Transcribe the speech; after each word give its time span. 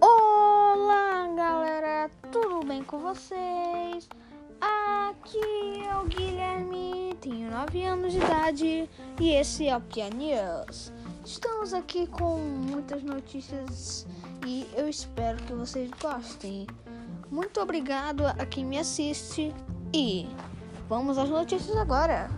Olá, 0.00 1.28
galera, 1.36 2.10
tudo 2.32 2.66
bem 2.66 2.82
com 2.82 2.98
vocês? 2.98 4.08
Aqui 4.60 5.84
é 5.88 5.96
o 5.96 6.04
Guilherme, 6.06 7.16
tenho 7.20 7.48
9 7.48 7.84
anos 7.84 8.10
de 8.10 8.18
idade 8.18 8.90
e 9.20 9.30
esse 9.30 9.68
é 9.68 9.76
o 9.76 9.80
Pia 9.80 10.10
News. 10.10 10.92
Estamos 11.24 11.72
aqui 11.72 12.08
com 12.08 12.36
muitas 12.38 13.04
notícias 13.04 14.04
e 14.44 14.66
eu 14.74 14.88
espero 14.88 15.40
que 15.44 15.52
vocês 15.52 15.88
gostem. 16.02 16.66
Muito 17.30 17.60
obrigado 17.60 18.26
a 18.26 18.44
quem 18.44 18.64
me 18.64 18.80
assiste 18.80 19.54
e 19.94 20.26
vamos 20.88 21.18
às 21.18 21.30
notícias 21.30 21.76
agora. 21.76 22.28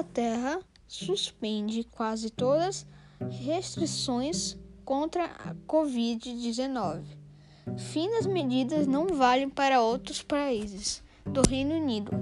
Inglaterra 0.00 0.60
suspende 0.88 1.84
quase 1.84 2.30
todas 2.30 2.86
restrições 3.28 4.56
contra 4.82 5.26
a 5.26 5.54
Covid-19. 5.68 7.02
Fim 7.76 8.10
das 8.12 8.24
medidas 8.24 8.86
não 8.86 9.08
valem 9.08 9.50
para 9.50 9.82
outros 9.82 10.22
países 10.22 11.02
do 11.26 11.42
Reino 11.46 11.74
Unido, 11.74 12.12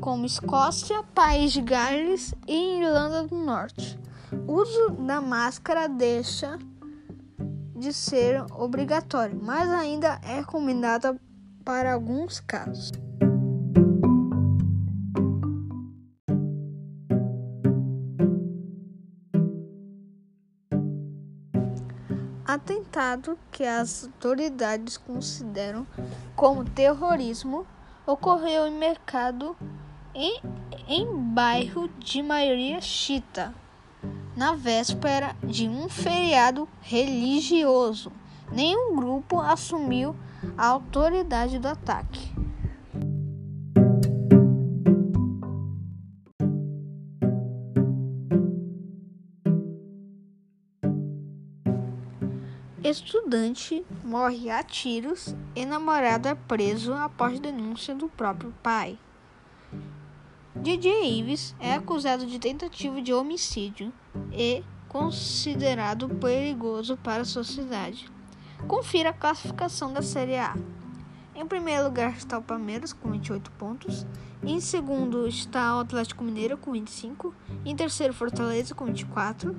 como 0.00 0.26
Escócia, 0.26 1.04
País 1.14 1.52
de 1.52 1.62
Gales 1.62 2.34
e 2.48 2.80
Irlanda 2.80 3.28
do 3.28 3.36
Norte. 3.36 3.96
O 4.48 4.54
uso 4.54 4.90
da 5.06 5.20
máscara 5.20 5.88
deixa 5.88 6.58
de 7.76 7.92
ser 7.92 8.44
obrigatório, 8.50 9.38
mas 9.40 9.70
ainda 9.70 10.20
é 10.24 10.40
recomendada 10.40 11.16
para 11.64 11.92
alguns 11.92 12.40
casos. 12.40 12.90
Atentado 22.44 23.38
que 23.50 23.64
as 23.64 24.04
autoridades 24.04 24.96
consideram 24.96 25.86
como 26.34 26.64
terrorismo 26.64 27.66
ocorreu 28.06 28.66
em 28.66 28.78
mercado 28.78 29.56
em, 30.14 30.40
em 30.88 31.06
bairro 31.06 31.88
de 31.98 32.22
maioria 32.22 32.80
chita, 32.80 33.54
na 34.36 34.54
véspera 34.54 35.36
de 35.42 35.68
um 35.68 35.88
feriado 35.88 36.68
religioso. 36.80 38.12
Nenhum 38.50 38.94
grupo 38.96 39.40
assumiu 39.40 40.14
a 40.58 40.66
autoridade 40.66 41.58
do 41.58 41.68
ataque. 41.68 42.32
Estudante 52.84 53.86
morre 54.02 54.50
a 54.50 54.60
tiros 54.60 55.36
e 55.54 55.64
namorado 55.64 56.26
é 56.26 56.34
preso 56.34 56.92
após 56.92 57.38
denúncia 57.38 57.94
do 57.94 58.08
próprio 58.08 58.52
pai. 58.60 58.98
DJ 60.56 61.20
Ives 61.20 61.54
é 61.60 61.74
acusado 61.74 62.26
de 62.26 62.40
tentativa 62.40 63.00
de 63.00 63.14
homicídio 63.14 63.92
e 64.32 64.64
considerado 64.88 66.08
perigoso 66.08 66.96
para 66.96 67.22
a 67.22 67.24
sociedade. 67.24 68.10
Confira 68.66 69.10
a 69.10 69.14
classificação 69.14 69.92
da 69.92 70.02
Série 70.02 70.36
A. 70.36 70.56
Em 71.36 71.46
primeiro 71.46 71.84
lugar 71.84 72.16
está 72.16 72.36
o 72.36 72.42
Palmeiras 72.42 72.92
com 72.92 73.12
28 73.12 73.48
pontos. 73.52 74.04
Em 74.42 74.58
segundo 74.58 75.28
está 75.28 75.76
o 75.76 75.80
Atlético 75.80 76.24
Mineiro 76.24 76.58
com 76.58 76.72
25. 76.72 77.32
Em 77.64 77.76
terceiro, 77.76 78.12
Fortaleza 78.12 78.74
com 78.74 78.86
24 78.86 79.56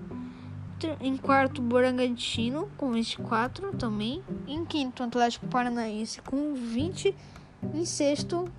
em 0.99 1.17
quarto, 1.17 1.61
Bragantino 1.61 2.69
com 2.77 2.91
24 2.91 3.75
também. 3.77 4.23
Em 4.47 4.63
quinto, 4.65 5.03
Atlético 5.03 5.47
Paranaense 5.47 6.21
com 6.21 6.53
20. 6.53 7.15
Em 7.73 7.85
sexto, 7.85 8.51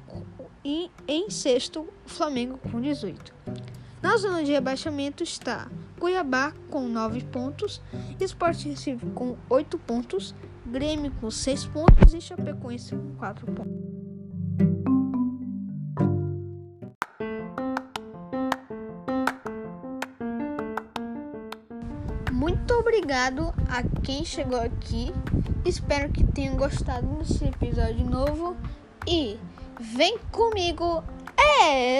e 0.64 0.90
em 1.06 1.28
sexto, 1.28 1.86
Flamengo 2.06 2.58
com 2.70 2.80
18. 2.80 3.34
Na 4.00 4.16
zona 4.16 4.42
de 4.42 4.52
rebaixamento 4.52 5.22
está 5.22 5.70
Cuiabá 5.98 6.52
com 6.70 6.88
9 6.88 7.22
pontos, 7.24 7.80
Sport 8.20 8.64
Recife 8.64 9.06
com 9.10 9.36
8 9.48 9.78
pontos, 9.78 10.34
Grêmio 10.66 11.12
com 11.20 11.30
6 11.30 11.66
pontos 11.66 12.14
e 12.14 12.20
Chapecoense 12.20 12.96
com 12.96 13.14
4 13.16 13.46
pontos. 13.52 13.73
Muito 22.34 22.74
obrigado 22.74 23.54
a 23.68 23.80
quem 24.02 24.24
chegou 24.24 24.60
aqui. 24.60 25.12
Espero 25.64 26.10
que 26.10 26.24
tenham 26.24 26.56
gostado 26.56 27.06
desse 27.18 27.44
episódio 27.44 28.04
novo. 28.04 28.56
E 29.06 29.38
vem 29.78 30.18
comigo, 30.32 31.04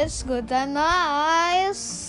escuta 0.05 0.67
nós! 0.67 2.04